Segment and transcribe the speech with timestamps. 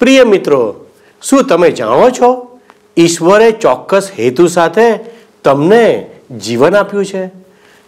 [0.00, 0.74] પ્રિય મિત્રો,
[1.22, 2.58] શું તમે જાણો છો?
[2.96, 4.98] ઈશ્વરે ચોક્કસ હેતુ સાથે
[5.44, 6.10] તમને
[6.40, 7.30] જીવન આપ્યું છે?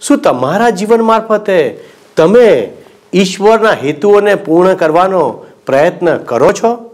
[0.01, 1.85] શું તમારા જીવન મારફતે
[2.17, 2.73] તમે
[3.15, 6.86] ઈશ્વરના હેતુઓને પૂર્ણ કરવાનો પ્રયત્ન કરો છો?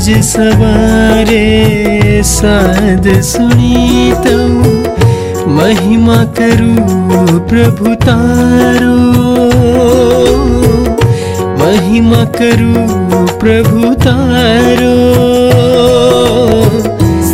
[0.00, 4.26] आज सवारे साध जसरेणित
[5.48, 6.74] महिमा करू
[7.38, 8.96] प्रभु तारो।
[11.58, 12.74] महिमा करू
[13.38, 14.96] प्रभु तारो।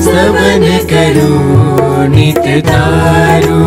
[0.01, 1.31] स्तवन करू
[2.15, 3.67] नित सवनकरो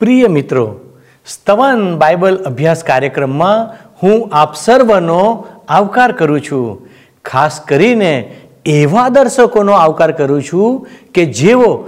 [0.00, 0.80] પ્રિય મિત્રો,
[1.26, 6.88] સ્તવન બાઇબલ અભ્યાસ કાર્યક્રમમાં હું આપ સર્વનો આવકાર કરું છું.
[7.24, 8.36] ખાસ કરીને
[8.66, 11.84] એવા દર્શકોનો આવકાર કરું છું કે જેઓ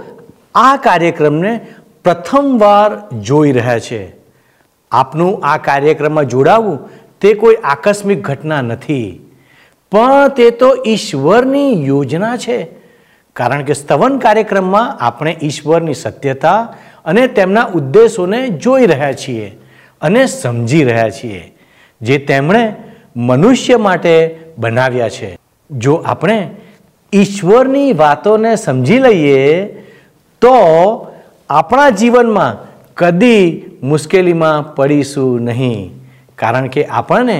[0.55, 1.67] આ કાર્યક્રમને
[2.03, 4.15] પ્રથમવાર જોઈ રહ્યા છે.
[4.91, 6.89] આપનું આ કાર્યક્રમમાં જોડાવવું
[7.21, 9.19] તે કોઈ આકસ્મિક ઘટના નથી.
[9.91, 12.67] પણ તે તો ઈશ્વરની યોજના છે.
[13.33, 16.73] કારણ કે સ્તવન કાર્યક્રમમાં આપણે ઈશ્વરની સત્યતા
[17.09, 19.47] અને તેમના ઉદ્દેશોને જોઈ રહ્યા છીએ
[20.01, 21.43] અને સમજી રહ્યા છીએ,
[22.01, 22.63] જે તેમણે
[23.15, 24.15] મનુષ્ય માટે
[24.57, 25.29] બનાવ્યા છે.
[25.71, 26.37] જો આપણે
[27.13, 29.39] ઈશ્વરની વાતોને સમજી લઈએ,
[30.41, 30.55] તો
[31.49, 32.59] આપણા જીવનમાં
[32.93, 33.43] કદી
[33.83, 35.91] મુશ્કેલીમાં પડીશું નહીં.
[36.35, 37.37] કારણ કે આપણને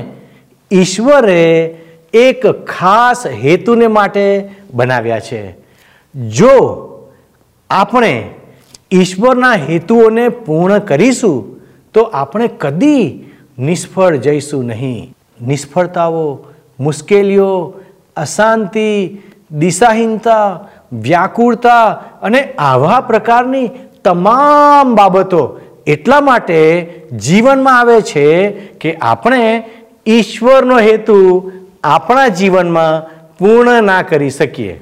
[0.72, 1.44] ઈશ્વરે
[2.14, 4.26] એક ખાસ હેતુને માટે
[4.74, 5.42] બનાવ્યા છે.
[6.16, 6.54] જો
[7.70, 8.14] આપણે
[8.92, 11.60] ઈશ્વરના હેતુઓને પૂર્ણ કરીશું,
[11.94, 13.24] તો આપણે કદી
[13.60, 15.14] નિષ્ફળ જઈશું નહીં.
[15.48, 16.40] નિષ્ફળતાઓ,
[16.80, 17.74] મુશ્કેલીઓ,
[18.18, 19.18] અશાંતિ,
[19.52, 20.60] દિશાહીનતા,
[20.94, 21.86] વ્યાકુળતા
[22.22, 23.70] અને આવા પ્રકારની
[24.04, 26.82] તમામ બાબતો એટલા માટે
[27.18, 29.64] જીવનમાં આવે છે કે આપણે
[30.08, 31.52] ઈશ્વરનો હેતુ
[31.84, 34.80] આપણા જીવનમાં પૂર્ણ ના કરી શકીએ.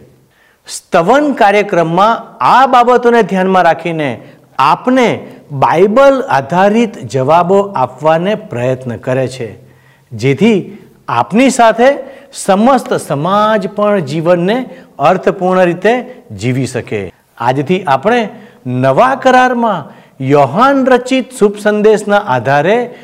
[0.67, 4.21] સ્તવન કાર્યક્રમમાં આ બાબતોને ધ્યાનમાં રાખીને
[4.59, 9.49] આપને બાઇબલ આધારિત જવાબો આપવાને પ્રયત્ન કરે છે.
[10.11, 10.77] જેથી
[11.07, 11.97] આપની સાથે
[12.33, 14.69] સમસ્ત સમાજ પણ જીવનને
[14.99, 15.93] અર્થપૂર્ણ રીતે
[16.37, 17.13] જીવી શકે.
[17.37, 18.29] આજથી આપણે
[18.67, 19.91] નવા કરારમાં
[20.23, 22.95] યોહાન રચિત શુભ સંદેશના આધારે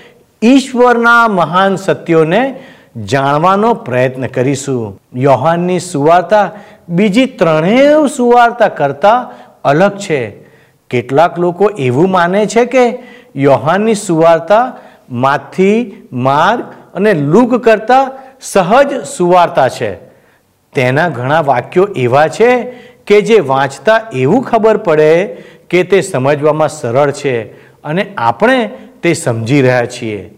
[0.44, 2.64] ઈશ્વરના મહાન સત્યોને
[2.96, 5.02] જાણવાનો પ્રયત્ન કરીશું.
[5.16, 6.52] યોહાનની સુવાર્તા
[6.90, 9.32] બીજી ત્રણેય સુવાર્તા કરતાં
[9.64, 10.36] અલગ છે.
[10.90, 13.00] કેટલાક લોકો એવું માને છે કે
[13.36, 14.78] યોહાનની સુવાર્તા
[15.10, 18.12] માથી, માર્ગ અને લુક કરતાં
[18.42, 19.94] સહજ સુવાર્તા છે.
[20.74, 22.64] તેના ઘણા વાક્યો એવા છે
[23.08, 25.26] કે જે વાંચતા એવું ખબર પડે
[25.70, 27.44] કે તે સમજવામાં સરળ છે
[27.84, 28.70] અને આપણે
[29.04, 30.38] તે સમજી રહ્યા છીએ.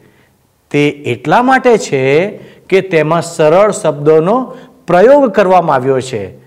[0.76, 2.28] તે એટલા માટે છે
[2.70, 6.38] કે તેમાં સરળ શબ્દોનો પ્રયોગ કરવામાં આવ્યો છે.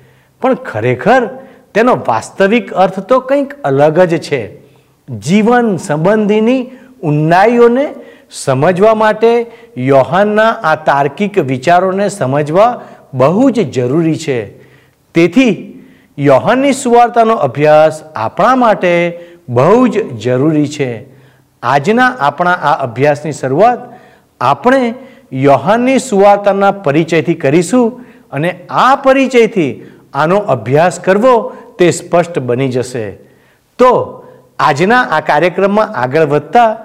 [0.40, 1.26] પણ ખરેખર
[1.74, 4.42] તેનો વાસ્તવિક અર્થ તો કંઈક અલગ જ છે.
[5.18, 6.70] જીવન સંબંધીની
[7.02, 7.94] ઊંડાઈઓને
[8.30, 9.46] સમજવા માટે
[9.76, 12.80] યોહાનના આ તાર્કિક વિચારોને સમજવા
[13.14, 14.46] બહુ જ જરૂરી છે.
[15.14, 15.74] તેથી
[16.18, 21.06] યોહાનની સુવાર્તાનો અભ્યાસ આપણા માટે બહુ જ જરૂરી છે.
[21.62, 23.97] આજના આપણા આ અભ્યાસની શરૂઆત
[24.40, 24.94] આપણે
[25.32, 27.86] યોહાનની સુવાર્તાના પરિચયથી કરીશું
[28.32, 29.70] અને આ પરિચયથી
[30.14, 31.34] આનો અભ્યાસ કરવો
[31.78, 33.06] તે સ્પષ્ટ બની જશે.
[33.78, 33.90] તો
[34.58, 36.78] આજના આ કાર્યક્રમમાં આગળ વધતા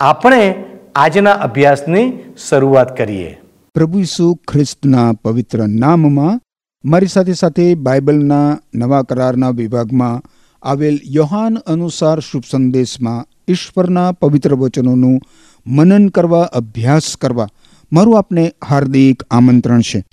[0.00, 0.64] આપણે
[0.94, 2.06] આજના અભ્યાસની
[2.48, 3.38] શરૂઆત કરીએ.
[3.74, 6.40] પ્રભુ ઈસુ ખ્રિસ્તના પવિત્ર નામમાં
[6.84, 10.22] મારી સાથે સાથે બાઇબલના નવા કરારના વિભાગમાં
[10.62, 15.20] આવેલ યોહાન અનુસાર શુભ સંદેશમાં ઈશ્વરના પવિત્ર વચનોનું
[15.66, 17.48] મનન કરવા, અભ્યાસ કરવા.
[17.92, 20.04] મારું આપને હાર્દિક આમંત્રણ છે.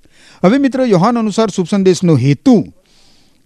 [0.46, 2.66] હવે મિત્ર, યોહાન અનુસાર શુભ સંદેશનો હેતુ,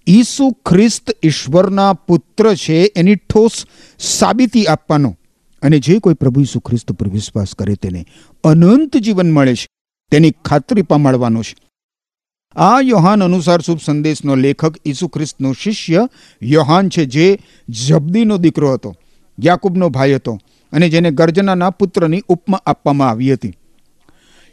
[0.08, 3.66] ઈસુ ખ્રિસ્ત ઈશ્વરના પુત્ર છે એની ઠોસ
[4.00, 5.18] સાબિતી આપવાનો.
[5.62, 8.06] અને જે કોઈ પ્રભુ ઈસુ ખ્રિસ્ત પર વિશ્વાસ કરે તેને
[8.44, 9.68] અનંત જીવન મળે છે.
[10.12, 11.56] તેની ખાતરી પમાડવાનો છે.
[12.56, 16.08] આ યોહાન અનુસાર શુભ સંદેશનો લેખક ઈસુ ખ્રિસ્તનો શિષ્ય
[16.42, 17.40] યોહાન છે, જે
[17.70, 18.96] જબદીનો દીકરો હતો,
[19.44, 20.40] યાકુબનો ભાઈ હતો.
[20.74, 23.54] અને જેને ગર્જનાના પુત્રની ઉપમા આપવામાં આવી હતી.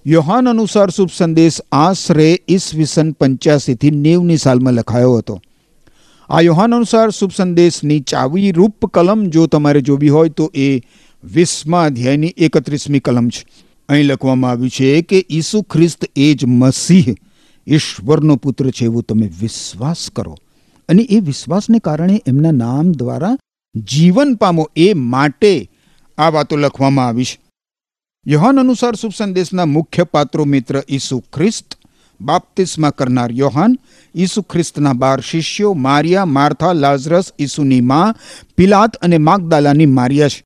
[0.07, 5.41] યોહાન અનુસાર શુભ સંદેશ આશરે ઈસવીસન પંચ્યાસીથી નેવની સાલમાં લખાયો હતો.
[6.29, 10.81] આ યોહાન અનુસાર શુભ સંદેશની ચાવી રૂપ કલમ જો તમારે જોવી હોય તો એ
[11.25, 13.47] વીસમા અધ્યાયની એકત્રીસમી કલમ છે.
[13.89, 17.15] અહીં લખવામાં આવ્યું છે કે ઈસુ ખ્રિસ્ત એ જ મસીહ,
[17.67, 20.37] ઈશ્વરનો પુત્ર છે એવું તમે વિશ્વાસ કરો.
[20.89, 23.37] અને એ વિશ્વાસને કારણે એમના નામ દ્વારા
[23.77, 25.71] જીવન પામો એ માટે
[26.21, 27.41] આ વાતો લખવામાં આવી છે.
[28.27, 29.15] યોહાન અનુસાર શુભ
[29.67, 31.79] મુખ્ય પાત્રો મિત્ર ઈસુ ખ્રિસ્ત,
[32.21, 33.79] બાપ્તિસ્મા કરનાર યોહાન,
[34.15, 38.15] ઈસુ ખ્રિસ્તના બાર શિષ્યો મારિયા, માર્થા, લાઝરસ, ઈસુની મા,
[38.57, 40.45] પિલાત અને માગદાલાની મારિયા છે.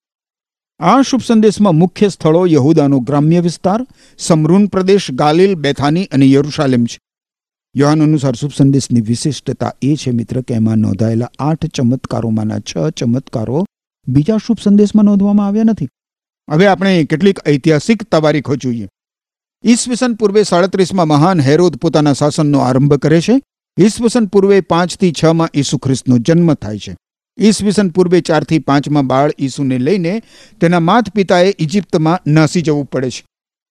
[0.81, 3.87] આ શુભ સંદેશમાં મુખ્ય સ્થળો યહુદાનો ગ્રામ્ય વિસ્તાર,
[4.19, 6.99] સમરૂન પ્રદેશ, ગાલિલ, બેથાની અને યરુશાલેમ છે.
[7.77, 13.67] યોહાન અનુસાર શુભ સંદેશની વિશિષ્ટતા એ છે મિત્ર કે એમાં નોંધાયેલા આઠ ચમત્કારોમાંના છ ચમત્કારો
[14.09, 15.89] બીજા શુભ સંદેશમાં નોંધવામાં આવ્યા નથી.
[16.51, 18.89] હવે આપણે કેટલીક ઐતિહાસિક તવારીખો જોઈએ.
[19.65, 23.43] ઈસવીસન પૂર્વે સાડત્રીસમાં મહાન હેરોદ પોતાના શાસનનો આરંભ કરે છે.
[23.81, 26.97] ઈસવીસન પૂર્વે પાંચથી છમાં ઈસુ ખ્રિસ્તનો જન્મ થાય છે.
[27.39, 30.23] ઈસવીસન પૂર્વે ચારથી પાંચમાં બાળ ઈસુને લઈને
[30.61, 33.27] તેના માત પિતાએ ઇજિપ્તમાં નાસી જવું પડે છે.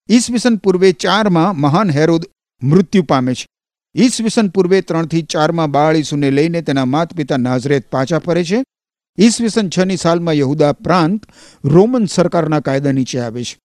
[0.09, 2.25] ઈસવીસન પૂર્વે ચારમાં મહાન હેરોદ
[2.63, 3.47] મૃત્યુ પામે છે.
[3.95, 8.63] ઈસવીસન પૂર્વે ત્રણથી ચારમાં બાળ ઈસુને લઈને તેના માત પિતા નાઝરેત પાછા ફરે છે.
[9.17, 11.25] ઈસવીસન છની સાલમાં યહુદા પ્રાંત
[11.63, 13.59] રોમન સરકારના કાયદા નીચે આવે છે.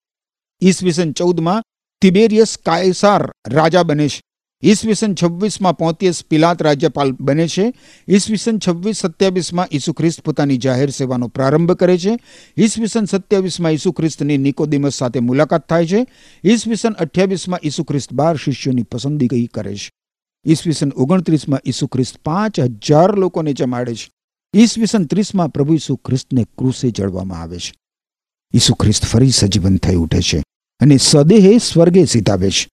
[0.62, 1.62] ઈસવીસન ચૌદમાં
[2.00, 4.22] તિબેરિયસ કાયસાર રાજા બને છે.
[4.62, 7.74] ઈસવીસન છવ્વીસમાં પોતિયસ પિલાત રાજ્યપાલ બને છે.
[8.08, 12.18] ઈસવીસન છવ્વીસ સત્યાવીસમાં ઈસુ ખ્રિસ્ત પોતાની જાહેર સેવાનો પ્રારંભ કરે છે.
[12.56, 16.06] ઈસવીસન સત્યાવીસમાં ઈસુ ખ્રિસ્તની નિકોદિમસ સાથે મુલાકાત થાય છે.
[16.44, 19.90] ઈસવીસન અઠ્યાવીસમાં ઈસુ ખ્રિસ્ત બાર શિષ્યોની પસંદગી કરે છે.
[20.46, 24.10] ઈસવીસન ઓગણત્રીસમાં ઈસુ ખ્રિસ્ત પાંચ હજાર લોકોને જમાડે છે.
[24.54, 27.72] ઈસવીસન ત્રીસમાં પ્રભુ ઈસુ ખ્રિસ્તને ક્રુસે જળવામાં આવે છે.
[28.54, 30.42] ઈસુ ખ્રિસ્ત ફરી સજીવન થઈ ઉઠે છે
[30.80, 32.68] અને સદેહે સ્વર્ગે સીધાવે છે.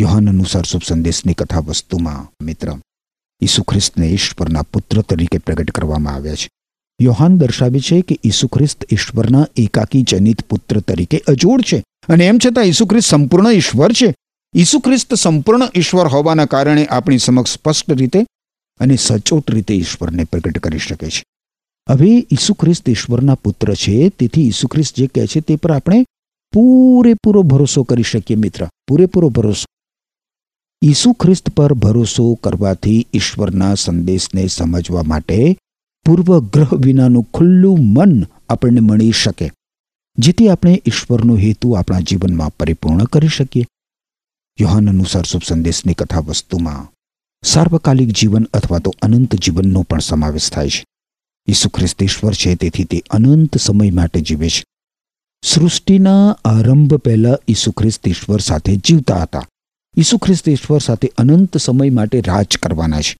[0.00, 2.72] યોહન અનુસાર શુભ સંદેશની કથા વસ્તુમાં મિત્ર
[3.42, 6.48] ઈસુ ખ્રિસ્તને ઈશ્વરના પુત્ર તરીકે પ્રગટ કરવામાં આવ્યા છે.
[7.00, 12.38] યોહાન દર્શાવે છે કે ઈસુ ખ્રિસ્ત ઈશ્વરના એકાકી જનિત પુત્ર તરીકે અજોડ છે અને એમ
[12.38, 14.14] છતાં ઈસુ ખ્રિસ્ત સંપૂર્ણ ઈશ્વર છે.
[14.54, 18.26] ઈસુ ખ્રિસ્ત સંપૂર્ણ ઈશ્વર હોવાના કારણે આપણી સમક્ષ સ્પષ્ટ રીતે
[18.80, 21.22] અને સચોટ રીતે ઈશ્વરને પ્રગટ કરી શકે છે.
[21.88, 26.04] હવે ઈસુ ખ્રિસ્ત ઈશ્વરના પુત્ર છે, તેથી ઈસુ ખ્રિસ્ત જે કહે છે તે પર આપણે
[26.52, 29.66] પૂરેપૂરો ભરોસો કરી શકીએ મિત્ર, પૂરેપૂરો ભરોસો.
[30.82, 35.56] ઈસુ ખ્રિસ્ત પર ભરોસો કરવાથી ઈશ્વરના સંદેશને સમજવા માટે
[36.06, 39.50] પૂર્વગ્રહ વિનાનું ખુલ્લું મન આપણને મળી શકે,
[40.18, 43.66] જેથી આપણે ઈશ્વરનો હેતુ આપણા જીવનમાં પરિપૂર્ણ કરી શકીએ.
[44.60, 46.93] યોહાન અનુસાર શુભ સંદેશની કથા વસ્તુમાં
[47.44, 50.84] સાર્વકાલિક જીવન અથવા તો અનંત જીવનનો પણ સમાવેશ થાય છે.
[51.48, 54.64] ઈસુ ખ્રિસ્ત ઈશ્વર છે, તેથી તે અનંત સમય માટે જીવે છે.
[55.44, 59.48] સૃષ્ટિના આરંભ પહેલા ઈસુ ખ્રિસ્ત ઈશ્વર સાથે જીવતા હતા.
[59.98, 63.16] ઈસુ ખ્રિસ્ત ઈશ્વર સાથે અનંત સમય માટે રાજ કરવાના છે.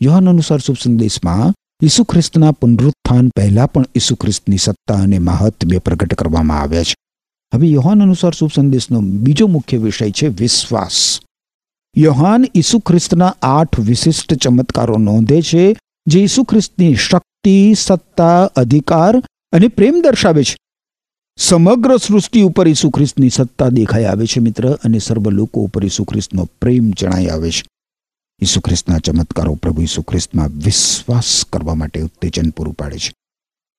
[0.00, 6.14] યોહાન અનુસાર શુભ સંદેશમાં, ઈસુ ખ્રિસ્તના પુનરુત્થાન પહેલા પણ ઈસુ ખ્રિસ્તની સત્તા અને મહાત્મ્ય પ્રગટ
[6.14, 6.94] કરવામાં આવ્યા છે.
[7.54, 11.20] હવે યોહાન અનુસાર શુભ સંદેશનો બીજો મુખ્ય વિષય છે વિશ્વાસ.
[11.96, 19.22] યોહાન ઈસુ ખ્રિસ્તના આઠ વિશિષ્ટ ચમત્કારો નોંધે છે, જે ઈસુ ખ્રિસ્તની શક્તિ, સત્તા, અધિકાર
[19.52, 20.56] અને પ્રેમ દર્શાવે છે.
[21.38, 26.04] સમગ્ર સૃષ્ટિ ઉપર ઈસુ ખ્રિસ્તની સત્તા દેખાઈ આવે છે, મિત્ર, અને સર્વ લોકો ઉપર ઈસુ
[26.04, 27.62] ખ્રિસ્તનો પ્રેમ જણાઈ આવે છે.
[28.42, 33.14] ઈસુ ખ્રિસ્તના ચમત્કારો પ્રભુ ઈસુ ખ્રિસ્તમાં વિશ્વાસ કરવા માટે ઉત્તેજન પૂરું પાડે છે.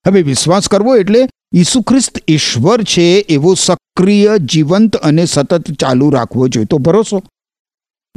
[0.07, 6.47] હવે વિશ્વાસ કરવો એટલે ઈસુ ખ્રિસ્ત ઈશ્વર છે, એવો સક્રિય, જીવંત અને સતત ચાલુ રાખવો
[6.47, 6.65] જોઈએ.
[6.65, 7.23] તો ભરોસો?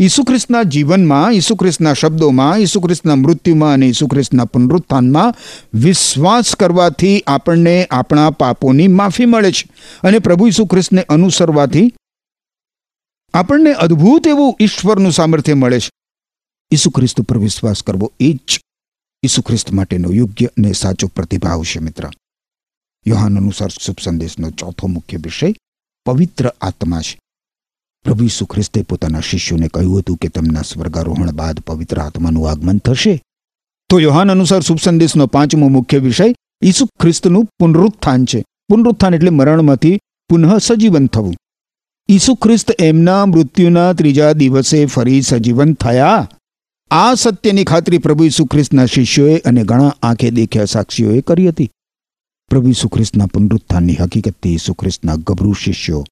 [0.00, 4.06] ઈસુ ખ્રિસ્તના જીવનમાં ઈસુ ખ્રિસ્તના શબ્દોમાં ઈસુ ખ્રિસ્તના મૃત્યુમાં અને ઈસુ
[4.52, 5.34] પુનરુત્થાનમાં
[5.74, 9.70] વિશ્વાસ કરવાથી આપણને આપણા પાપોની માફી મળે છે
[10.02, 11.92] અને પ્રભુ ઈસુ ખ્રિસ્તને અનુસરવાથી
[13.34, 15.90] આપણને અદ્ભુત એવું ઈશ્વરનું સામર્થ્ય મળે છે.
[16.72, 18.60] ઈસુ ખ્રિસ્ત ઉપર વિશ્વાસ કરવો એ જ
[19.24, 22.10] ઈસુ ખ્રિસ્ત માટેનો યોગ્ય અને સાચો પ્રતિભાવ છે, મિત્ર.
[23.06, 25.54] યોહાન અનુસાર શુભ સંદેશનો ચોથો મુખ્ય વિષય
[26.06, 27.18] પવિત્ર આત્મા છે.
[28.04, 28.46] પ્રભુ ઈસુ
[28.88, 33.22] પોતાના શિષ્યોને કહ્યું હતું કે તેમના સ્વર્ગારોહણ બાદ પવિત્ર આત્માનું આગમન થશે.
[33.88, 34.78] તો યોહાન અનુસાર શુભ
[35.32, 38.44] પાંચમો મુખ્ય વિષય ઈસુ ખ્રિસ્તનું પુનરુત્થાન છે.
[38.68, 41.34] પુનરુત્થાન એટલે મરણમાંથી પુનઃ સજીવન થવું.
[42.08, 46.28] ઈસુ ખ્રિસ્ત એમના મૃત્યુના ત્રીજા દિવસે ફરી સજીવન થયા.
[46.90, 51.70] આ સત્યની ખાતરી પ્રભુ ઈસુ ખ્રિસ્તના શિષ્યોએ અને ઘણા આંખે દેખ્યા સાક્ષીઓએ કરી હતી.
[52.48, 54.76] પ્રભુ ઈસુ ખ્રિસ્તના પુનરુત્થાનની હકીકતથી ઈસુ
[55.18, 56.04] ગભરૂ શિષ્યો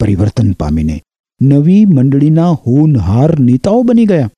[0.00, 1.02] પરિવર્તન પામીને
[1.44, 4.30] નવી મંડળીના હોનહાર નેતાઓ બની ગયા.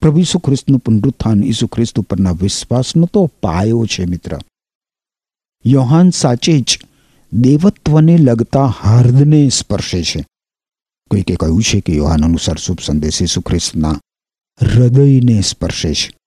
[0.00, 4.38] પ્રભુ ઈસુ ખ્રિસ્તનું પુનરુત્થાન ઈસુ ખ્રિસ્ત ઉપરના વિશ્વાસનો તો પાયો છે મિત્ર.
[5.66, 6.78] યોહાન સાચે જ
[7.32, 10.26] દેવત્વને લગતા હાર્દને સ્પર્શે છે.
[11.10, 14.00] કોઈકે કહ્યું છે કે યોહાન અનુસાર શુભ સંદેશ ઈસુ ખ્રિસ્તના
[14.62, 16.21] હૃદયને સ્પર્શે છે.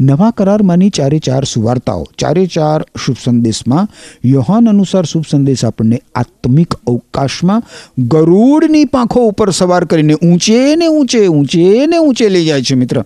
[0.00, 3.88] નવા કરારમાંની ચારે ચાર સુવાર્તાઓ, ચારે ચાર શુભ સંદેશમાં,
[4.24, 7.62] યોહાન અનુસાર શુભ સંદેશ આપણને આત્મિક અવકાશમાં
[7.98, 13.04] ગરુડની પાંખો ઉપર સવાર કરીને ઊંચે ને ઊંચે ઊંચે ને ઊંચે લઈ જાય છે મિત્ર.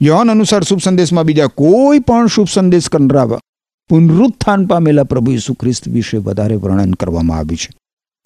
[0.00, 3.38] યોહાન અનુસાર શુભ સંદેશમાં બીજા કોઈ પણ શુભ સંદેશ કંડરાવા,
[3.88, 7.70] પુનરુત્થાન પામેલા પ્રભુ ઈસુ ખ્રિસ્ત વિશે વધારે વર્ણન કરવામાં આવ્યું છે.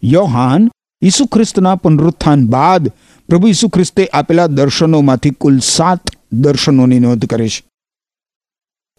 [0.02, 0.70] યોહાન
[1.02, 2.92] ઈસુ ખ્રિસ્તના પુનરુત્થાન બાદ
[3.28, 6.00] પ્રભુ ઈસુ ખ્રિસ્તે આપેલા દર્શનોમાંથી કુલ સાત
[6.32, 7.62] દર્શનોની નોંધ કરે છે.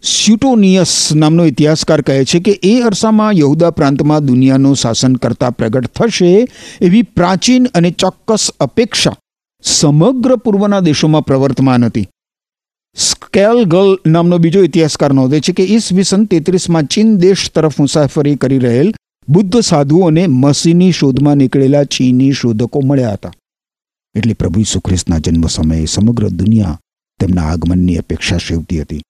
[0.02, 6.46] સ્યુટોનિયસ નામનો ઇતિહાસકાર કહે છે કે એ અરસામાં યહુદા પ્રાંતમાં દુનિયાનો શાસન કરતા પ્રગટ થશે
[6.80, 9.16] એવી પ્રાચીન અને ચોક્કસ અપેક્ષા
[9.62, 12.08] સમગ્ર પૂર્વના દેશોમાં પ્રવર્તમાન હતી.
[12.96, 18.94] સ્કેલગલ નામનો બીજો ઇતિહાસકાર નોંધે છે કે ઈસવીસન તેત્રીસમાં ચીન દેશ તરફ મુસાફરી કરી રહેલ
[19.28, 23.32] બુદ્ધ સાધુઓને મસીની શોધમાં નીકળેલા ચીની શોધકો મળ્યા હતા.
[24.14, 26.80] એટલે પ્રભુ ઈસુ ખ્રિસ્તના જન્મ સમયે સમગ્ર દુનિયા
[27.20, 29.02] તેમના આગમનની અપેક્ષા સેવતી હતી.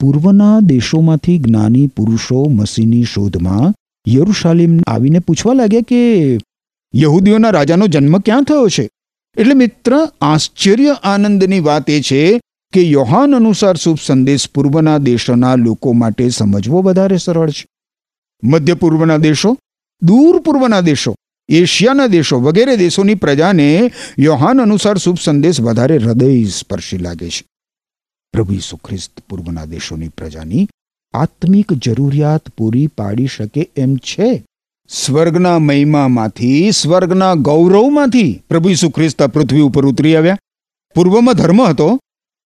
[0.00, 3.74] પૂર્વના દેશોમાંથી જ્ઞાની પુરુષો મસીની શોધમાં
[4.08, 6.38] યરુશાલેમ આવીને પૂછવા લાગ્યા કે
[6.94, 8.88] યહૂદીઓના રાજાનો જન્મ ક્યાં થયો છે?
[9.36, 12.40] એટલે મિત્ર, આશ્ચર્ય આનંદની વાત એ છે
[12.72, 17.66] કે યોહાન અનુસાર શુભ સંદેશ પૂર્વના દેશોના લોકો માટે સમજવો વધારે સરળ છે.
[18.44, 19.58] મધ્ય પૂર્વના દેશો,
[20.02, 21.14] દૂર પૂર્વના દેશો,
[21.48, 27.44] એશિયાના દેશો વગેરે દેશોની પ્રજાને યોહાન અનુસાર શુભ સંદેશ વધારે હૃદય સ્પર્શી લાગે છે.
[28.32, 30.68] પ્રભુ ઈસુ ખ્રિસ્ત પૂર્વના દેશોની પ્રજાની
[31.14, 34.44] આત્મિક જરૂરિયાત પૂરી પાડી શકે એમ છે.
[34.88, 40.38] સ્વર્ગના મહિમામાંથી, સ્વર્ગના ગૌરવમાંથી પ્રભુ ઈસુ ખ્રિસ્ત પૃથ્વી ઉપર ઉતરી આવ્યા.
[40.94, 41.98] પૂર્વમાં ધર્મ હતો,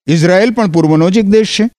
[0.06, 1.70] ઇઝરાયલ પણ પૂર્વનો જ એક દેશ છે.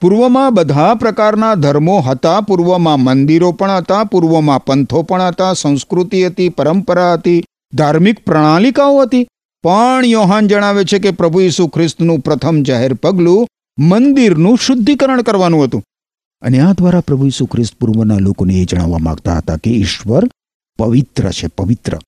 [0.00, 6.48] પૂર્વમાં બધા પ્રકારના ધર્મો હતા, પૂર્વમાં મંદિરો પણ હતા, પૂર્વમાં પંથો પણ હતા, સંસ્કૃતિ હતી,
[6.48, 7.44] પરંપરા હતી,
[7.74, 9.26] ધાર્મિક પ્રણાલિકાઓ હતી.
[9.64, 15.84] પણ યોહાન જણાવે છે કે પ્રભુ ઈસુ ખ્રિસ્તનું પ્રથમ જાહેર પગલું મંદિરનું શુદ્ધિકરણ કરવાનું હતું.
[16.42, 20.22] અને આ દ્વારા પ્રભુ ઈસુ ખ્રિસ્ત પૂર્વના લોકોને એ જણાવવા માંગતા હતા કે ઈશ્વર
[20.78, 21.98] પવિત્ર છે, પવિત્ર.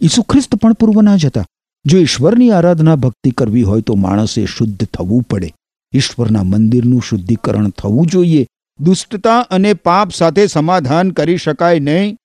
[0.00, 1.44] ઈસુ ખ્રિસ્ત પણ પૂર્વના જ હતા.
[1.86, 5.54] જો ઈશ્વરની આરાધના ભક્તિ કરવી હોય તો માણસે શુદ્ધ થવું પડે.
[5.92, 8.46] ઈશ્વરના મંદિરનું શુદ્ધિકરણ થવું જોઈએ.
[8.80, 12.16] દુષ્ટતા અને પાપ સાથે સમાધાન કરી શકાય નહીં.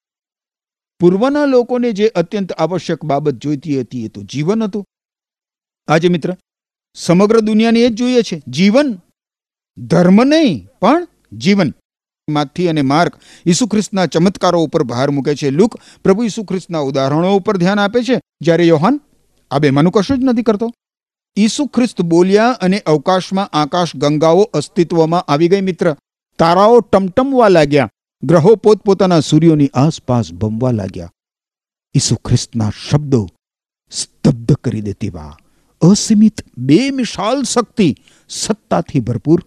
[0.99, 4.85] પૂર્વના લોકોને જે અત્યંત આવશ્યક બાબત જોઈતી હતી એ તો જીવન હતું.
[5.87, 6.35] આજે મિત્ર,
[6.95, 8.41] સમગ્ર દુનિયાને એ જ જોઈએ છે.
[8.47, 8.97] જીવન
[9.77, 11.73] ધર્મ નહીં, પણ જીવન.
[12.29, 13.13] માથી અને માર્ક
[13.45, 15.49] ઈસુ ખ્રિસ્તના ચમત્કારો ઉપર ભાર મૂકે છે.
[15.49, 18.21] લુક પ્રભુ ઈસુ ખ્રિસ્તના ઉદાહરણો ઉપર ધ્યાન આપે છે.
[18.41, 19.01] જ્યારે યોહાન
[19.51, 20.71] આ બેમાંનું કશું જ નથી કરતો.
[21.37, 25.95] ઈસુ ખ્રિસ્ત બોલ્યા અને અવકાશમાં આકાશ ગંગાઓ અસ્તિત્વમાં આવી ગઈ મિત્ર.
[26.39, 27.89] તારાઓ ટમટમવા લાગ્યા.
[28.23, 31.11] ગ્રહો પોતપોતાના સૂર્યોની આસપાસ ભમવા લાગ્યા.
[31.95, 33.27] ઈસુ ખ્રિસ્તના શબ્દો
[33.91, 35.37] સ્તબ્ધ કરી દે તેવા
[35.81, 37.95] અસીમિત બેમિશાલ શક્તિ
[38.29, 39.45] સત્તાથી ભરપૂર.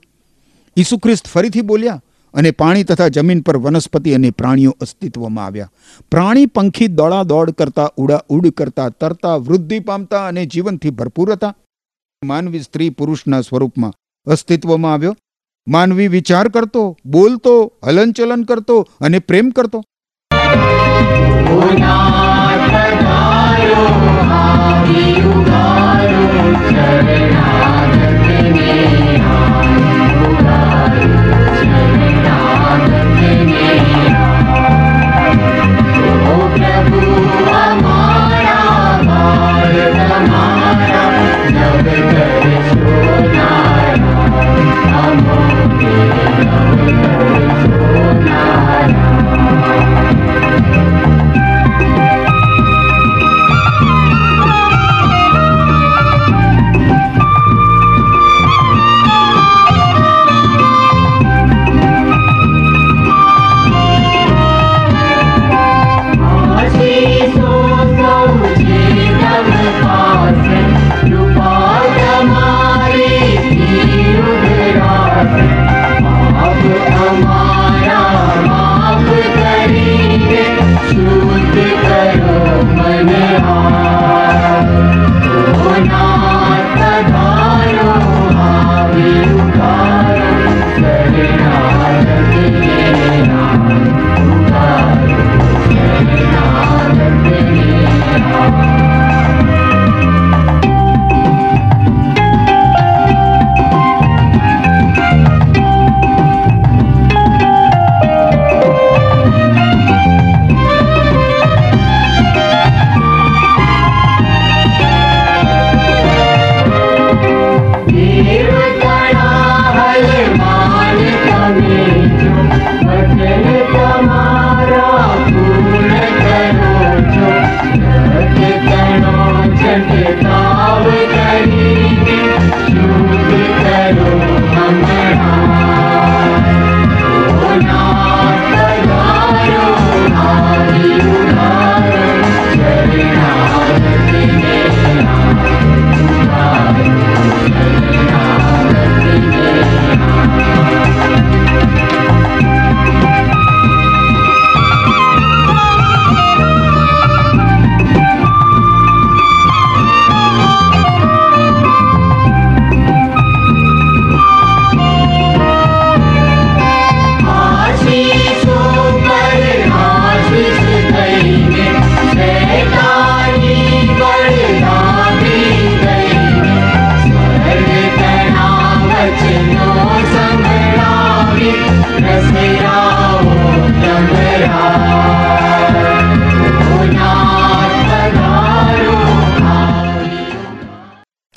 [0.77, 2.03] ઈસુ ખ્રિસ્ત ફરીથી બોલ્યા
[2.35, 5.71] અને પાણી તથા જમીન પર વનસ્પતિ અને પ્રાણીઓ અસ્તિત્વમાં આવ્યા.
[6.11, 11.57] પ્રાણી, પંખી દોડા દોડ કરતા, ઉડા ઉડ કરતા, તરતા, વૃદ્ધિ પામતા અને જીવનથી ભરપૂર હતા.
[12.25, 13.93] માનવી સ્ત્રી પુરુષના સ્વરૂપમાં
[14.27, 15.17] અસ્તિત્વમાં આવ્યો.
[15.67, 19.83] માનવી વિચાર કરતો બોલતો હલનચલન કરતો અને પ્રેમ કરતો.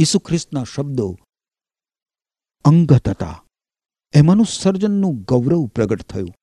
[0.06, 1.18] ઈસુ ખ્રિસ્તના શબ્દો
[2.66, 3.44] અંગત હતા
[4.14, 6.34] એમાંનું સર્જનનું ગૌરવ પ્રગટ થયું.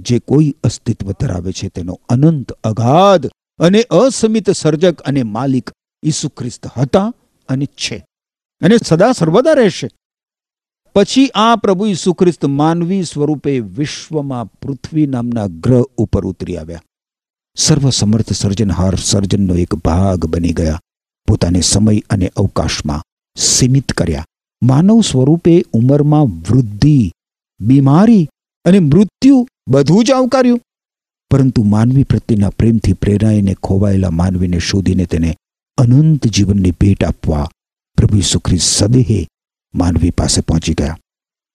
[0.00, 3.26] જે કોઈ અસ્તિત્વ ધરાવે છે તેનો અનંત અગાધ
[3.58, 5.70] અને અસમિત સર્જક અને માલિક
[6.04, 7.12] ઈસુ ખ્રિસ્ત હતા
[7.48, 8.06] અને છે
[8.60, 9.88] અને સદા સર્વદા રહેશે.
[10.94, 16.82] પછી આ પ્રભુ ઈસુ ખ્રિસ્ત માનવી સ્વરૂપે વિશ્વમાં પૃથ્વી નામના ગ્રહ ઉપર ઉતરી આવ્યા.
[17.56, 20.80] સર્વસમર્થ સર્જનહાર સર્જનનો એક ભાગ બની ગયા.
[21.26, 23.02] પોતાને સમય અને અવકાશમાં
[23.36, 24.26] સીમિત કર્યા.
[24.62, 27.12] માનવ સ્વરૂપે ઉંમરમાં વૃદ્ધિ,
[27.60, 28.28] બીમારી
[28.64, 30.60] અને મૃત્યુ બધું જ આવકાર્યું.
[31.30, 35.36] પરંતુ માનવી પ્રત્યેના પ્રેમથી પ્રેરાઈને ખોવાયેલા માનવીને શોધીને તેને
[35.78, 37.48] અનંત જીવનની ભેટ આપવા
[37.96, 39.28] પ્રભુ સુખ્રી સદેહે
[39.74, 40.98] માનવી પાસે પહોંચી ગયા.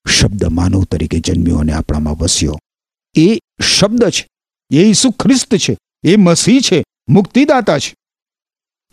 [0.10, 2.60] શબ્દ માનવ તરીકે જન્મ્યો અને આપણામાં વસ્યો.
[3.15, 3.39] એ
[3.80, 4.27] શબ્દ છે.
[4.71, 5.77] એ ઈસુ ખ્રિસ્ત છે.
[6.03, 6.84] એ મસીહ છે.
[7.10, 7.95] મુક્તિદાતા છે.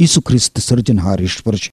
[0.00, 1.70] ઈસુ ખ્રિસ્ત સર્જનહાર ઈશ્વર છે.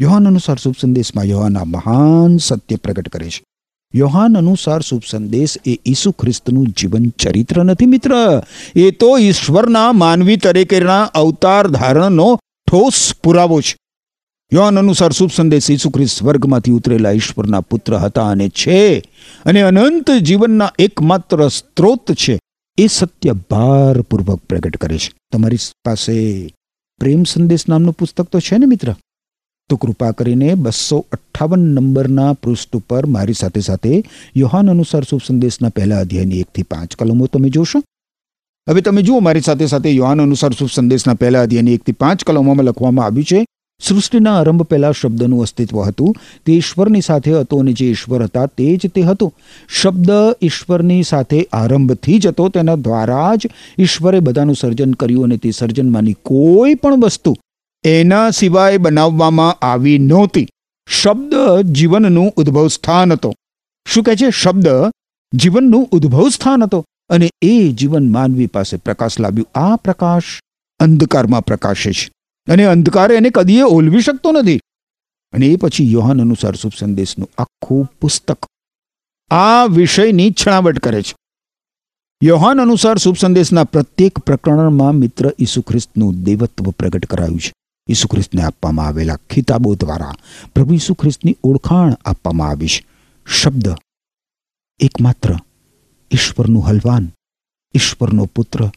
[0.00, 3.44] યોહાન અનુસાર શુભ સંદેશમાં યોહાના મહાન સત્ય પ્રગટ કરે છે.
[3.94, 8.42] યોહાન અનુસાર શુભ સંદેશ એ ઈસુ ખ્રિસ્તનું જીવન ચરિત્ર નથી મિત્ર.
[8.76, 13.76] એ તો ઈશ્વરના માનવી તરીકેના અવતાર ધારણનો ઠોસ પુરાવો છે.
[14.52, 18.98] યોહાન અનુસાર શુભ સંદેશ ઈસુ ખ્રિસ્ત સ્વર્ગમાંથી ઉતરેલા ઈશ્વરના પુત્ર હતા અને છે.
[19.44, 22.38] અને અનંત જીવનના એકમાત્ર સ્ત્રોત છે.
[22.78, 25.12] એ સત્ય ભારપૂર્વક પ્રગટ કરે છે.
[25.32, 26.48] તમારી પાસે
[27.00, 28.94] પ્રેમ સંદેશ નામનું પુસ્તક તો છે ને, મિત્ર?
[29.70, 34.04] તો કૃપા કરીને બસો અઠ્ઠાવન નંબરના પૃષ્ઠ ઉપર મારી સાથે સાથે
[34.36, 37.82] યોહાન અનુસાર શુભ સંદેશના પહેલા અધ્યાયની એકથી પાંચ કલમો તમે જોશો.
[38.68, 42.66] હવે તમે જુઓ, મારી સાથે સાથે યોહાન અનુસાર શુભ સંદેશના પહેલા અધ્યાયની એકથી પાંચ કલમોમાં
[42.66, 43.46] લખવામાં આવ્યું છે
[43.80, 46.16] સૃષ્ટિના આરંભ પહેલા શબ્દનું અસ્તિત્વ હતું.
[46.46, 49.32] તે ઈશ્વરની સાથે હતો અને જે ઈશ્વર હતા તે જ તે હતો.
[49.82, 50.10] શબ્દ
[50.42, 52.48] ઈશ્વરની સાથે આરંભથી જ હતો.
[52.48, 53.46] તેના દ્વારા જ
[53.78, 57.36] ઈશ્વરે બધાનું સર્જન કર્યું અને તે સર્જનમાંની કોઈ પણ વસ્તુ
[57.84, 60.48] એના સિવાય બનાવવામાં આવી નહોતી.
[60.88, 63.34] શબ્દ જીવનનું ઉદ્ભવ સ્થાન હતો.
[63.86, 64.30] શું કહે છે?
[64.30, 64.68] શબ્દ
[65.34, 66.84] જીવનનું ઉદ્ભવ સ્થાન હતો.
[67.10, 69.46] અને એ જીવન માનવી પાસે પ્રકાશ લાવ્યું.
[69.54, 70.22] આ પ્રકાશ
[70.80, 72.19] અંધકારમાં પ્રકાશે છે.
[72.48, 74.60] અને અંધકાર એને કદીએ ઓલવી શકતો નથી.
[75.32, 78.46] અને એ પછી યોહાન અનુસાર શુભ સંદેશનું આખું પુસ્તક
[79.30, 81.16] આ વિષયની છણાવટ કરે છે.
[82.22, 87.52] યોહાન અનુસાર શુભ સંદેશના પ્રત્યેક પ્રકરણમાં મિત્ર ઈસુ ખ્રિસ્તનું દેવત્વ પ્રગટ કરાયું છે.
[87.88, 90.14] ઈસુ ખ્રિસ્તને આપવામાં આવેલા ખિતાબો દ્વારા
[90.54, 92.86] પ્રભુ ઈસુ ખ્રિસ્તની ઓળખાણ આપવામાં આવી છે.
[93.26, 93.68] શબ્દ
[94.80, 95.36] એકમાત્ર
[96.12, 97.10] ઈશ્વરનું હલવાન,
[97.74, 98.70] ઈશ્વરનો પુત્ર,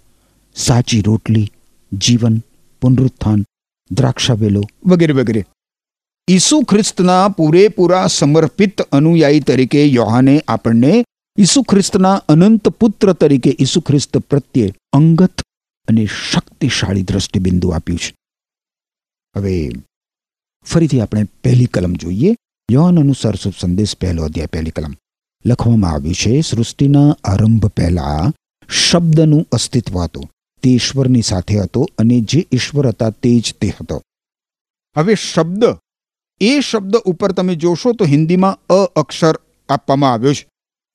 [0.55, 1.51] સાચી રોટલી,
[1.93, 2.39] જીવન,
[2.81, 3.45] પુનરુત્થાન
[3.93, 5.45] દ્રાક્ષાવેલો વગેરે વગેરે.
[6.29, 11.05] ઈસુ ખ્રિસ્તના પૂરેપૂરા સમર્પિત અનુયાયી તરીકે યોહાને આપણને
[11.39, 15.41] ઈસુ ખ્રિસ્તના અનંત પુત્ર તરીકે ઈસુ ખ્રિસ્ત પ્રત્યે અંગત
[15.87, 18.15] અને શક્તિશાળી દ્રષ્ટિબિંદુ આપ્યું છે.
[19.37, 19.71] હવે
[20.65, 22.35] ફરીથી આપણે પહેલી કલમ જોઈએ.
[22.71, 24.93] યોહાન અનુસાર શુભ સંદેશ, પહેલો અધ્યાય, પહેલી કલમ.
[25.45, 28.31] લખવામાં આવ્યું છે, સૃષ્ટિના આરંભ પહેલા
[28.69, 30.29] શબ્દનું અસ્તિત્વ હતું.
[30.63, 34.01] તે ઈશ્વરની સાથે હતો અને જે ઈશ્વર હતા તે જ તે હતો.
[34.95, 35.63] હવે શબ્દ,
[36.41, 39.35] એ શબ્દ ઉપર તમે જોશો તો હિન્દીમાં અ અક્ષર
[39.69, 40.45] આપવામાં આવ્યો છે.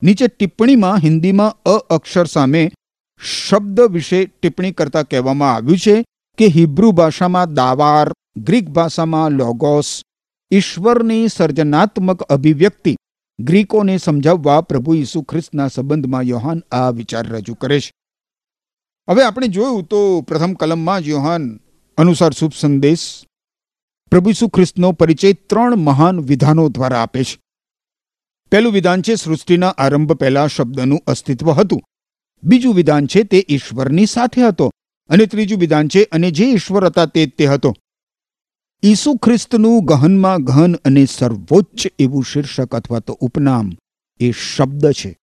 [0.02, 2.62] નીચે ટિપ્પણીમાં હિન્દીમાં અ અક્ષર સામે
[3.20, 6.04] શબ્દ વિશે ટિપ્પણી કરતા કહેવામાં આવ્યું છે
[6.38, 10.02] કે હિબ્રુ ભાષામાં દાવાર, ગ્રીક ભાષામાં લોગોસ,
[10.50, 12.96] ઈશ્વરની સર્જનાત્મક અભિવ્યક્તિ,
[13.38, 17.90] ગ્રીકોને સમજાવવા પ્રભુ ઈસુ ખ્રિસ્તના સંબંધમાં યોહાન આ વિચાર રજૂ કરે છે.
[19.08, 21.60] હવે આપણે જોયું તો પ્રથમ કલમમાં યોહાન
[21.98, 23.24] અનુસાર શુભ સંદેશ
[24.10, 27.40] પ્રભુ ઈસુ ખ્રિસ્તનો પરિચય ત્રણ મહાન વિધાનો દ્વારા આપે છે.
[28.52, 31.80] પહેલું વિધાન છે સૃષ્ટિના આરંભ પહેલા શબ્દનું અસ્તિત્વ હતું.
[32.42, 34.70] બીજું વિધાન છે તે ઈશ્વરની સાથે હતો
[35.08, 37.74] અને ત્રીજું વિધાન છે અને જે ઈશ્વર હતા તે તે હતો.
[38.84, 43.72] ઈસુ ખ્રિસ્તનું ગહનમાં ગહન અને સર્વોચ્ચ એવું શીર્ષક અથવા તો ઉપનામ
[44.20, 45.16] એ શબ્દ છે.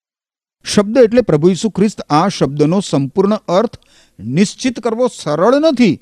[0.66, 3.78] શબ્દ એટલે પ્રભુ ઈસુ ખ્રિસ્ત આ શબ્દનો સંપૂર્ણ અર્થ
[4.20, 5.96] નિશ્ચિત કરવો સરળ નથી.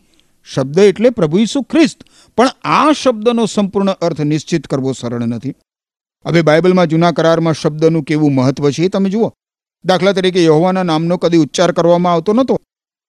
[0.47, 2.03] શબ્દ એટલે પ્રભુ ઈસુ ખ્રિસ્ત,
[2.37, 5.55] પણ આ શબ્દનો સંપૂર્ણ અર્થ નિશ્ચિત કરવો સરળ નથી.
[6.25, 9.31] હવે બાઇબલમાં જૂના કરારમાં શબ્દનું કેવું મહત્વ છે તમે જુઓ.
[9.85, 12.59] દાખલા તરીકે યહોવાના નામનો કદી ઉચ્ચાર કરવામાં આવતો નહોતો.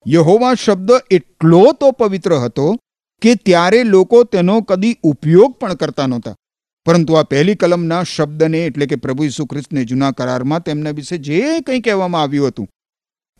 [0.06, 2.76] યહોવા શબ્દ એટલો તો પવિત્ર હતો
[3.22, 6.34] કે ત્યારે લોકો તેનો કદી ઉપયોગ પણ કરતા નહોતા.
[6.86, 11.38] પરંતુ આ પહેલી કલમના શબ્દને એટલે કે પ્રભુ ઈસુ ખ્રિસ્તને જૂના કરારમાં તેમના વિશે જે
[11.60, 12.68] કંઈ કહેવામાં આવ્યું હતું,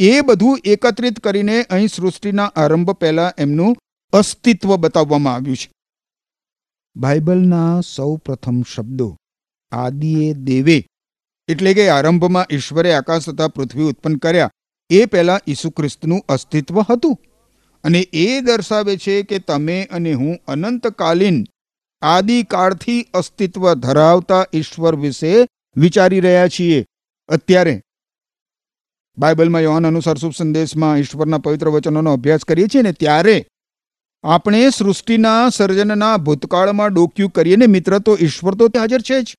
[0.00, 3.76] એ બધું એકત્રિત કરીને અહીં સૃષ્ટિના આરંભ પહેલા એમનું
[4.12, 5.68] અસ્તિત્વ બતાવવામાં આવ્યું છે.
[6.96, 9.09] બાઇબલના સૌ પ્રથમ શબ્દો,
[9.72, 10.78] આદિએ દેવે
[11.48, 14.52] એટલે કે આરંભમાં ઈશ્વરે આકાશ તથા પૃથ્વી ઉત્પન્ન કર્યા,
[14.90, 17.16] એ પહેલા ઈસુ ખ્રિસ્તનું અસ્તિત્વ હતું.
[17.85, 21.38] અને એ દર્શાવે છે કે તમે અને હું અનંતકાલીન
[22.02, 26.87] આદિકાળથી અસ્તિત્વ ધરાવતા ઈશ્વર વિશે વિચારી રહ્યા છીએ.
[27.28, 27.83] અત્યારે
[29.18, 33.46] બાઇબલમાં યોહાન અનુસાર શુભ સંદેશમાં ઈશ્વરના પવિત્ર વચનોનો અભ્યાસ કરીએ છીએ ને ત્યારે
[34.24, 39.35] આપણે સૃષ્ટિના સર્જનના ભૂતકાળમાં ડોક્યું કરીએ ને મિત્ર, તો ઈશ્વર તો ત્યાં હાજર છે જ.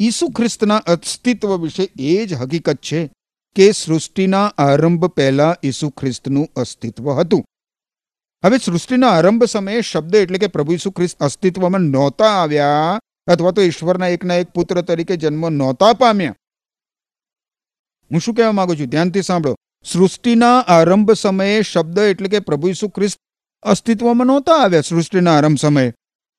[0.00, 3.10] ઈસુ ખ્રિસ્તના અસ્તિત્વ વિશે એ જ હકીકત છે
[3.56, 7.44] કે સૃષ્ટિના આરંભ પહેલા ઈસુ ખ્રિસ્તનું અસ્તિત્વ હતું.
[8.46, 13.62] હવે સૃષ્ટિના આરંભ સમયે શબ્દ એટલે કે પ્રભુ ઈસુ ખ્રિસ્ત અસ્તિત્વમાં નહોતા આવ્યા અથવા તો
[13.62, 16.34] ઈશ્વરના એકના એક પુત્ર તરીકે જન્મ નહોતા પામ્યા.
[18.12, 18.86] હું શું કહેવા માંગુ છું?
[18.86, 19.54] ધ્યાનથી સાંભળો.
[19.84, 23.18] સૃષ્ટિના આરંભ સમયે શબ્દ એટલે કે પ્રભુ ઈસુ ખ્રિસ્ત
[23.62, 25.92] અસ્તિત્વમાં નહોતા આવ્યા સૃષ્ટિના આરંભ સમયે.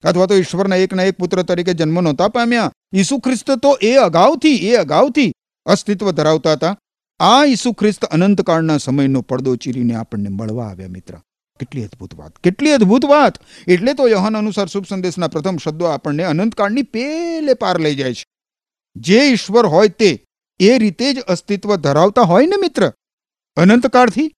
[0.03, 2.71] અથવા તો ઈશ્વરના એકના એક પુત્ર તરીકે જન્મ નહોતા પામ્યા.
[2.95, 5.31] ઈસુ ખ્રિસ્ત તો એ અગાઉથી એ અગાઉથી
[5.65, 6.77] અસ્તિત્વ ધરાવતા હતા.
[7.19, 11.13] આ ઈસુ ખ્રિસ્ત અનંતકાળના સમયનો પડદો ચીરીને આપણને મળવા આવ્યા મિત્ર.
[11.59, 13.37] કેટલી અદ્ભુત વાત, કેટલી અદ્ભુત વાત.
[13.67, 18.25] એટલે તો યહન અનુસાર શુભ સંદેશના પ્રથમ શબ્દો આપણને અનંતકાળની પેલે પાર લઈ જાય છે.
[18.95, 20.25] જે ઈશ્વર હોય તે,
[20.59, 22.91] એ રીતે જ અસ્તિત્વ ધરાવતા હોય ને મિત્ર?
[23.57, 24.31] અનંતકાળથી?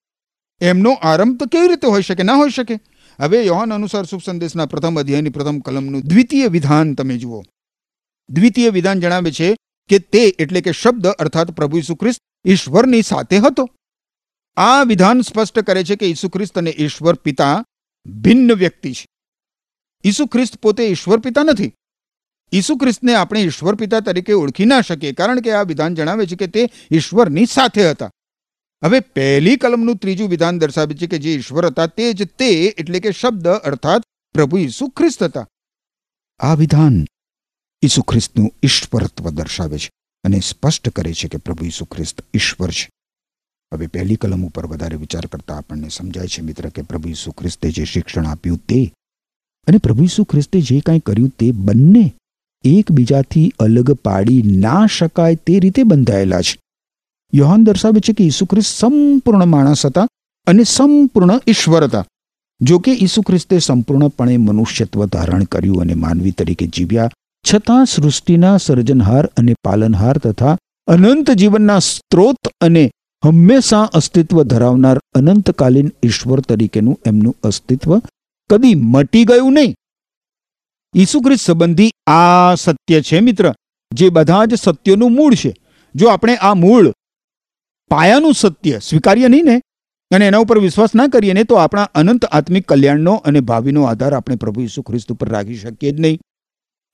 [0.61, 2.79] એમનો આરંભ તો કેવી રીતે હોઈ શકે, ના હોઈ શકે?
[3.19, 7.43] હવે યોહન અનુસાર શુભ સંદેશના પ્રથમ અધ્યાયની પ્રથમ કલમનું દ્વિતીય વિધાન તમે જુઓ.
[8.29, 9.55] દ્વિતીય વિધાન જણાવે છે
[9.89, 13.69] કે તે એટલે કે શબ્દ અર્થાત પ્રભુ ખ્રિસ્ત ઈશ્વરની સાથે હતો.
[14.59, 17.65] આ વિધાન સ્પષ્ટ કરે છે કે ઈસુ ખ્રિસ્ત અને ઈશ્વર પિતા
[18.05, 19.05] ભિન્ન વ્યક્તિ છે.
[20.05, 21.73] ઈસુ ખ્રિસ્ત પોતે ઈશ્વર પિતા નથી.
[22.53, 26.35] ઈસુ ખ્રિસ્તને આપણે ઈશ્વર પિતા તરીકે ઓળખી ના શકીએ કારણ કે આ વિધાન જણાવે છે
[26.35, 28.11] કે તે ઈશ્વરની સાથે હતા.
[28.83, 32.99] હવે પહેલી કલમનું ત્રીજું વિધાન દર્શાવે છે કે જે ઈશ્વર હતા તે જ તે એટલે
[32.99, 35.47] કે શબ્દ અર્થાત પ્રભુ ઈસુ ખ્રિસ્ત હતા.
[36.39, 37.05] આ વિધાન
[37.83, 39.89] ઈસુ ખ્રિસ્તનું ઈશ્વરત્વ દર્શાવે છે
[40.23, 42.89] અને સ્પષ્ટ કરે છે કે પ્રભુ ઈસુ ખ્રિસ્ત ઈશ્વર છે.
[43.73, 47.71] હવે પહેલી કલમ ઉપર વધારે વિચાર કરતા આપણને સમજાય છે મિત્ર કે પ્રભુ ઈસુ ખ્રિસ્તે
[47.71, 48.79] જે શિક્ષણ આપ્યું તે
[49.67, 52.13] અને પ્રભુ ઈસુ ખ્રિસ્તે જે કાંઈ કર્યું તે બંને
[52.63, 56.59] એકબીજાથી અલગ પાડી ના શકાય તે રીતે બંધાયેલા છે.
[57.33, 60.07] યોહાન દર્શાવે છે કે ઈસુ ખ્રિસ્ત સંપૂર્ણ માણસ હતા
[60.47, 62.05] અને સંપૂર્ણ ઈશ્વર હતા.
[62.61, 67.09] જો કે ઈસુ ખ્રિસ્તે સંપૂર્ણપણે મનુષ્યત્વ ધારણ કર્યું અને માનવી તરીકે જીવ્યા,
[67.45, 72.91] છતાં સૃષ્ટિના સર્જનહાર અને પાલનહાર તથા અનંત જીવનના સ્ત્રોત અને
[73.23, 77.91] હંમેશા અસ્તિત્વ ધરાવનાર અનંતકાલીન ઈશ્વર તરીકેનું એમનું અસ્તિત્વ
[78.49, 79.73] કદી મટી ગયું નહીં.
[80.95, 83.53] ઈસુ ખ્રિસ્ત સંબંધી આ સત્ય છે મિત્ર,
[83.91, 85.51] જે બધા જ સત્યોનું મૂળ છે.
[85.95, 86.91] જો આપણે આ મૂળ
[87.91, 89.61] પાયાનું સત્ય સ્વીકારીએ નહીં ને,
[90.11, 94.13] અને એના ઉપર વિશ્વાસ ના કરીએ ને, તો આપણા અનંત આત્મિક કલ્યાણનો અને ભાવિનો આધાર
[94.13, 96.19] આપણે પ્રભુ ઈસુ ખ્રિસ્ત ઉપર રાખી શકીએ જ નહીં.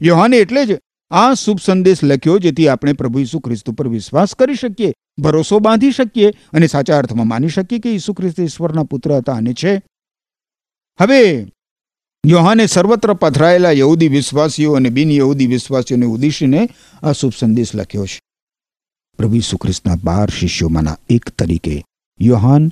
[0.01, 4.55] યોહાને એટલે જ આ શુભ સંદેશ લખ્યો, જેથી આપણે પ્રભુ ઈસુ ખ્રિસ્ત ઉપર વિશ્વાસ કરી
[4.55, 4.93] શકીએ.
[5.19, 9.53] ભરોસો બાંધી શકીએ અને સાચા અર્થમાં માની શકીએ કે ઈસુ ખ્રિસ્ત ઈશ્વરના પુત્ર હતા અને
[9.53, 9.81] છે.
[11.01, 11.47] હવે,
[12.25, 16.69] યોહાને સર્વત્ર પથરાયેલા યહૂદી વિશ્વાસીઓ અને બિન યહૂદી વિશ્વાસીઓને ઉદ્દેશીને
[17.03, 18.21] આ શુભ સંદેશ લખ્યો છે.
[19.17, 21.85] પ્રભુ ઈસુ ખ્રિસ્તના બાર શિષ્યોમાંના એક તરીકે
[22.21, 22.71] યોહાન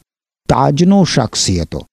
[0.50, 1.88] તાજનો સાક્ષી હતો.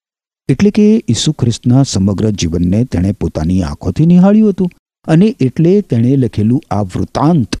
[0.47, 4.69] એટલે કે ઈસુ ખ્રિસ્તના સમગ્ર જીવનને તેણે પોતાની આંખોથી નિહાળ્યું હતું
[5.05, 7.55] અને એટલે તેણે લખેલું આ વૃત્તાંત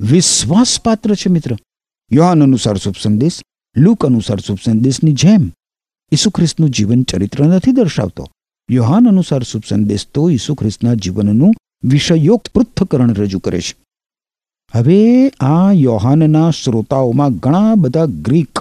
[0.00, 1.56] વિશ્વાસપાત્ર છે મિત્ર.
[2.12, 3.42] યોહાન અનુસાર શુભ સંદેશ
[3.76, 5.52] લુક અનુસાર શુભ સંદેશની જેમ
[6.12, 8.28] ઈસુ ખ્રિસ્તનું જીવન ચરિત્ર નથી દર્શાવતો.
[8.70, 13.74] યોહાન અનુસાર શુભ સંદેશ તો ઈસુ ખ્રિસ્તના જીવનનું વિષયોક્ત પૃથ્થકરણ રજૂ કરે છે.
[14.72, 18.58] હવે આ યોહાનના શ્રોતાઓમાં ઘણા બધા ગ્રીક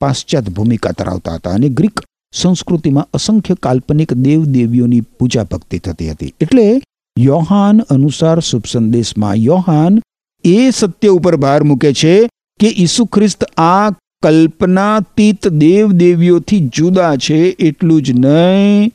[0.00, 2.00] પાશ્ચાત્ય ભૂમિકા ધરાવતા હતા અને ગ્રીક
[2.32, 6.34] સંસ્કૃતિમાં અસંખ્ય કાલ્પનિક દેવદેવીઓની પૂજા ભક્તિ થતી હતી.
[6.40, 6.82] એટલે
[7.18, 9.98] યોહાન અનુસાર શુભ સંદેશમાં યોહાન
[10.44, 12.28] એ સત્ય ઉપર ભાર મૂકે છે
[12.60, 13.90] કે ઈસુ ખ્રિસ્ત આ
[14.22, 18.92] કલ્પનાતીત દેવ દેવીઓથી જુદા છે એટલું જ નહીં,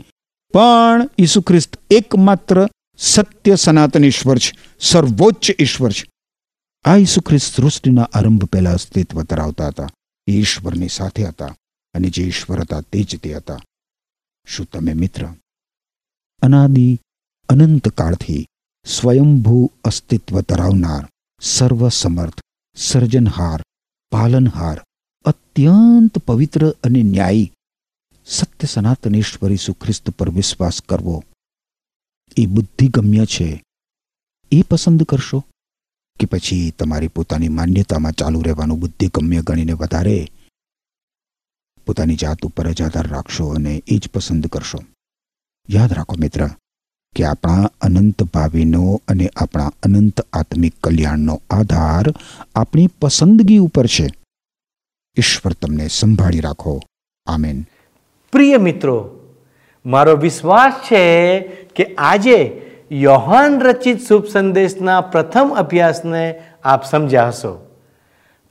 [0.54, 2.58] પણ ઈસુ ખ્રિસ્ત એકમાત્ર
[3.00, 6.06] સત્ય સનાતન ઈશ્વર છે, સર્વોચ્ચ ઈશ્વર છે.
[6.86, 9.90] આ ઈસુ ખ્રિસ્ત સૃષ્ટિના આરંભ પહેલા અસ્તિત્વ ધરાવતા હતા,
[10.28, 11.56] એ ઈશ્વરની સાથે હતા
[11.94, 13.60] અને જે ઈશ્વર હતા તે જ તે હતા.
[14.48, 15.24] શું તમે મિત્ર,
[16.42, 16.88] અનાદિ
[17.50, 18.46] અનંત કાળથી
[18.86, 21.04] સ્વયંભૂ અસ્તિત્વ ધરાવનાર
[21.42, 22.40] સર્વસમર્થ
[22.76, 23.64] સર્જનહાર,
[24.12, 24.84] પાલનહાર,
[25.26, 27.52] અત્યંત પવિત્ર અને ન્યાયી
[28.26, 31.24] સત્ય સનાતનેશ્વર ઈસુ ખ્રિસ્ત પર વિશ્વાસ કરવો.
[32.38, 33.64] એ બુદ્ધિગમ્ય છે.
[34.52, 35.44] એ પસંદ કરશો
[36.20, 40.32] કે પછી તમારી પોતાની માન્યતામાં ચાલુ રહેવાનું બુદ્ધિગમ્ય ગણીને વધારે
[41.86, 44.80] પોતાની જાત ઉપર જ આધાર રાખશો અને એ જ પસંદ કરશો.
[45.70, 46.50] યાદ રાખો મિત્ર
[47.16, 52.14] કે આપણા અનંત ભાવિનો અને આપણા અનંત આત્મિક કલ્યાણનો આધાર
[52.56, 54.08] આપણી પસંદગી ઉપર છે.
[55.18, 56.82] ઈશ્વર તમને સંભાળી રાખો.
[57.28, 57.66] આમેન.
[58.32, 59.10] પ્રિય મિત્રો,
[59.86, 61.40] મારો વિશ્વાસ છે
[61.76, 67.82] કે આજે યોહાન રચિત શુભ સંદેશના પ્રથમ અભ્યાસને આપ સમજ્યા હશો.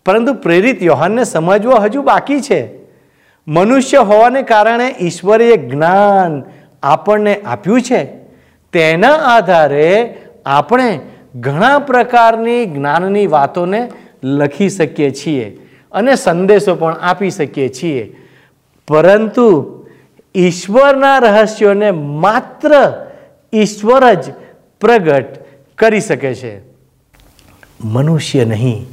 [0.06, 2.70] પરંતુ પ્રેરિત યોહાનને સમજવો હજુ બાકી છે.
[3.48, 6.42] મનુષ્ય હોવાને કારણે ઈશ્વરે જ્ઞાન
[6.82, 8.23] આપણને આપ્યું છે.
[8.74, 10.14] તેના આધારે
[10.46, 11.00] આપણે
[11.34, 13.90] ઘણા પ્રકારની જ્ઞાનની વાતોને
[14.24, 15.58] લખી શકીએ છીએ
[15.92, 18.16] અને સંદેશો પણ આપી શકીએ છીએ.
[18.88, 19.78] પરંતુ
[20.36, 22.72] ઈશ્વરના રહસ્યોને માત્ર
[23.54, 24.24] ઈશ્વર જ
[24.80, 25.24] પ્રગટ
[25.78, 26.60] કરી શકે છે.
[27.84, 28.86] મનુષ્ય નહીં.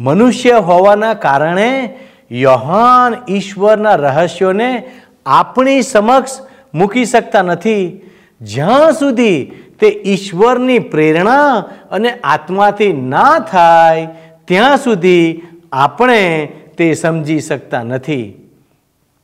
[0.00, 1.98] મનુષ્ય હોવાના કારણે
[2.30, 4.90] યોહાન ઈશ્વરના રહસ્યોને
[5.26, 6.30] આપણી સમક્ષ
[6.74, 8.09] મૂકી શકતા નથી.
[8.40, 9.44] જ્યાં સુધી
[9.80, 11.58] તે ઈશ્વરની પ્રેરણા
[11.90, 14.08] અને આત્માથી ના થાય,
[14.44, 18.34] ત્યાં સુધી આપણે તે સમજી શકતા નથી.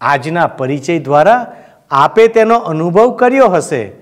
[0.01, 1.57] આજના પરિચય દ્વારા
[1.91, 3.93] આપે તેનો અનુભવ કર્યો હશે.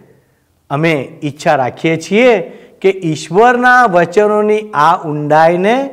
[0.70, 2.38] અમે ઈચ્છા રાખીએ છીએ
[2.80, 5.90] કે ઈશ્વરના વચનોની આ ઊંડાઈને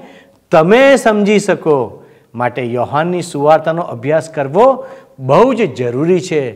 [0.51, 2.03] તમે સમજી શકો.
[2.36, 4.86] માટે યોહાનની સુવાર્તાનો અભ્યાસ કરવો
[5.19, 6.51] બહુ જ જરૂરી છે.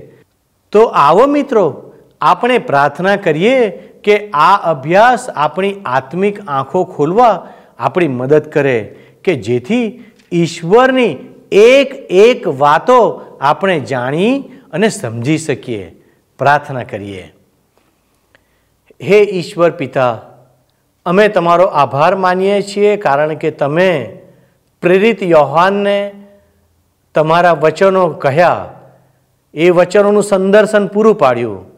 [0.71, 1.84] તો આવો મિત્રો
[2.25, 3.69] આપણે પ્રાર્થના કરીએ
[4.03, 7.31] કે આ અભ્યાસ આપણી આત્મિક આંખો ખોલવા
[7.79, 8.79] આપણી મદદ કરે,
[9.23, 11.13] કે જેથી ઈશ્વરની
[11.51, 12.99] એક એક વાતો
[13.41, 14.31] આપણે જાણી
[14.73, 15.85] અને સમજી શકીએ.
[16.39, 17.25] પ્રાર્થના કરીએ.
[19.01, 20.21] હે ઈશ્વર પિતા,
[21.05, 23.89] અમે તમારો આભાર માનીએ છીએ કારણ કે તમે
[24.81, 25.99] પ્રેરિત યોહાનને
[27.15, 28.71] તમારા વચનો કહ્યા.
[29.53, 31.74] એ વચનોનું સંદર્શન પૂરું પાડ્યું.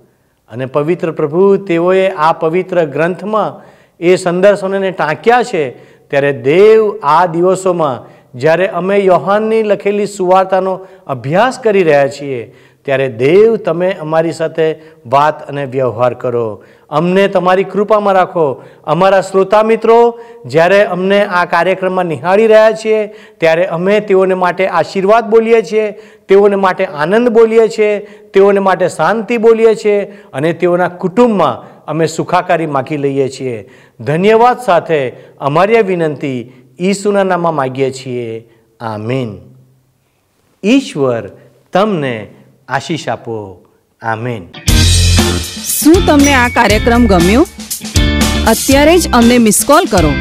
[0.51, 3.57] અને પવિત્ર પ્રભુ તેઓએ આ પવિત્ર ગ્રંથમાં
[3.99, 5.63] એ સંદર્શનોને ટાંક્યા છે,
[6.07, 8.05] ત્યારે દેવ આ દિવસોમાં
[8.35, 10.73] જ્યારે અમે યોહાનની લખેલી સુવાર્તાનો
[11.07, 12.41] અભ્યાસ કરી રહ્યા છીએ,
[12.85, 14.67] ત્યારે દેવ તમે અમારી સાથે
[15.05, 16.47] વાત અને વ્યવહાર કરો.
[16.89, 18.63] અમને તમારી કૃપામાં રાખો.
[18.83, 25.29] અમારા શ્રોતા મિત્રો, જ્યારે અમને આ કાર્યક્રમમાં નિહાળી રહ્યા છીએ, ત્યારે અમે તેઓને માટે આશીર્વાદ
[25.29, 25.91] બોલીએ છીએ,
[26.27, 27.99] તેઓને માટે આનંદ બોલીએ છીએ,
[28.33, 33.69] તેઓને માટે શાંતિ બોલીએ છીએ અને તેઓના કુટુંબમાં અમે સુખાકારી માગી લઈએ છીએ.
[33.99, 38.49] ધન્યવાદ સાથે અમારી વિનંતી ઈસુના નામમાં માગીએ છીએ.
[38.79, 39.37] આમીન.
[40.63, 41.29] ઈશ્વર
[41.73, 42.27] તમને
[42.67, 43.65] આશીષ આપો.
[44.01, 44.66] આમીન.
[45.45, 47.47] શું તમને આ કાર્યક્રમ ગમ્યો?
[48.47, 50.13] અત્યારે જ અમને મિસ કોલ કરો.